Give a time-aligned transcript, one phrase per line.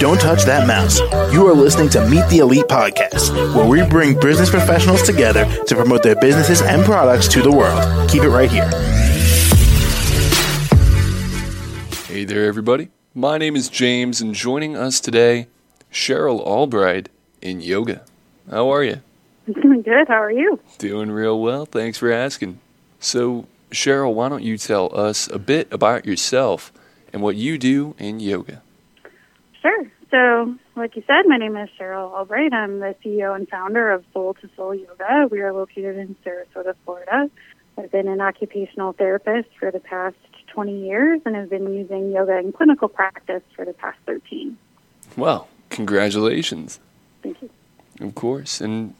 [0.00, 0.98] Don't touch that mouse.
[1.32, 5.74] You are listening to Meet the Elite Podcast, where we bring business professionals together to
[5.76, 8.10] promote their businesses and products to the world.
[8.10, 8.68] Keep it right here.
[12.06, 12.88] Hey there, everybody.
[13.14, 15.46] My name is James, and joining us today,
[15.92, 17.08] Cheryl Albright
[17.40, 18.02] in yoga.
[18.50, 19.00] How are you?
[19.62, 20.08] Doing good.
[20.08, 20.58] How are you?
[20.78, 21.66] Doing real well.
[21.66, 22.58] Thanks for asking.
[22.98, 26.72] So, Cheryl, why don't you tell us a bit about yourself
[27.12, 28.62] and what you do in yoga?
[29.60, 29.90] Sure.
[30.10, 32.52] So, like you said, my name is Cheryl Albright.
[32.52, 35.28] I'm the CEO and founder of Soul to Soul Yoga.
[35.30, 37.30] We are located in Sarasota, Florida.
[37.76, 40.16] I've been an occupational therapist for the past
[40.48, 44.56] 20 years and have been using yoga in clinical practice for the past 13.
[45.16, 46.78] Well, congratulations.
[47.22, 47.50] Thank you.
[48.00, 48.60] Of course.
[48.60, 48.94] And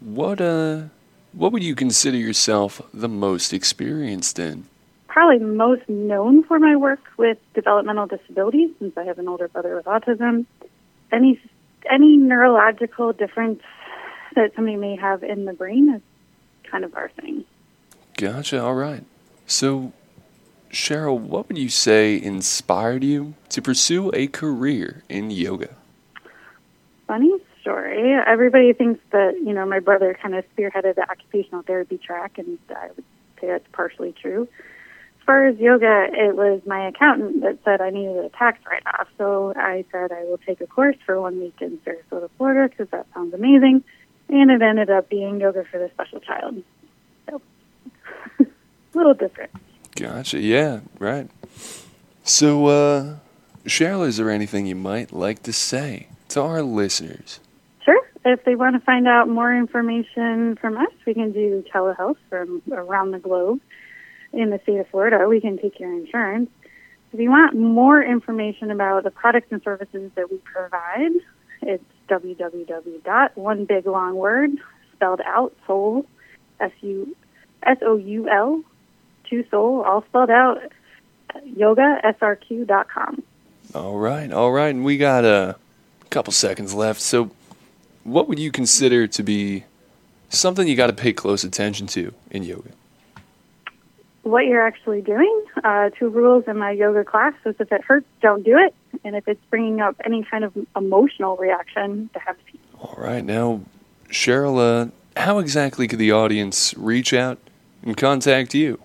[0.00, 0.84] what uh
[1.32, 4.66] what would you consider yourself the most experienced in?
[5.08, 9.76] Probably most known for my work with developmental disabilities, since I have an older brother
[9.76, 10.46] with autism.
[11.10, 11.40] Any
[11.90, 13.60] any neurological difference
[14.34, 16.02] that somebody may have in the brain is
[16.70, 17.44] kind of our thing.
[18.16, 18.62] Gotcha.
[18.62, 19.04] All right.
[19.46, 19.92] So,
[20.70, 25.74] Cheryl, what would you say inspired you to pursue a career in yoga?
[27.06, 27.32] Funny
[27.62, 28.14] story.
[28.26, 32.58] Everybody thinks that, you know, my brother kind of spearheaded the occupational therapy track, and
[32.68, 33.04] I would
[33.40, 34.48] say that's partially true.
[35.20, 38.82] As far as yoga, it was my accountant that said I needed a tax write
[38.86, 39.06] off.
[39.18, 42.90] So I said I will take a course for one week in Sarasota, Florida, because
[42.90, 43.84] that sounds amazing.
[44.28, 46.62] And it ended up being yoga for the special child.
[47.30, 47.40] So,
[48.40, 48.46] a
[48.94, 49.52] little different.
[49.94, 50.40] Gotcha.
[50.40, 51.30] Yeah, right.
[52.24, 53.14] So, uh,
[53.64, 57.38] Cheryl, is there anything you might like to say to our listeners?
[58.24, 62.62] If they want to find out more information from us, we can do telehealth from
[62.70, 63.60] around the globe
[64.32, 65.26] in the state of Florida.
[65.28, 66.50] We can take your insurance.
[67.12, 71.10] If you want more information about the products and services that we provide,
[71.62, 73.36] it's www.
[73.36, 74.50] One big long word
[74.94, 76.06] spelled out soul
[76.60, 77.16] s u
[77.64, 78.62] s o u l
[79.28, 80.60] two soul all spelled out
[81.44, 83.22] yoga srq.com.
[83.74, 85.56] All right, all right, and we got a
[86.10, 87.00] couple seconds left.
[87.00, 87.30] So,
[88.04, 89.64] what would you consider to be
[90.28, 92.70] something you got to pay close attention to in yoga?
[94.22, 95.44] what you're actually doing.
[95.62, 98.74] Uh, two rules in my yoga class is if it hurts, don't do it.
[99.04, 102.60] And if it's bringing up any kind of emotional reaction, to have peace.
[102.80, 103.24] All right.
[103.24, 103.62] Now,
[104.08, 107.38] Cheryl, uh, how exactly could the audience reach out
[107.82, 108.80] and contact you?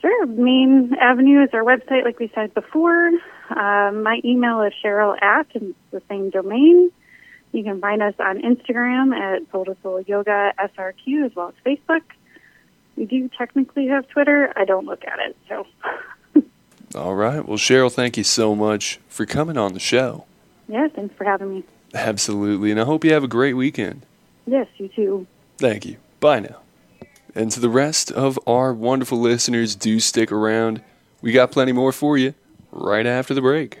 [0.00, 0.26] Sure.
[0.26, 3.10] Main avenue is our website, like we said before.
[3.50, 6.90] Uh, my email is Cheryl at, and it's the same domain.
[7.52, 11.54] You can find us on Instagram at Soul to Soul Yoga SRQ as well as
[11.64, 12.02] Facebook.
[12.96, 14.52] We do technically have Twitter.
[14.56, 15.66] I don't look at it, so.
[16.94, 17.46] All right.
[17.46, 20.26] Well, Cheryl, thank you so much for coming on the show.
[20.68, 21.64] Yeah, thanks for having me.
[21.94, 22.70] Absolutely.
[22.70, 24.06] And I hope you have a great weekend.
[24.46, 25.26] Yes, you too.
[25.58, 25.96] Thank you.
[26.20, 26.60] Bye now.
[27.34, 30.82] And to the rest of our wonderful listeners, do stick around.
[31.22, 32.34] We got plenty more for you
[32.72, 33.80] right after the break.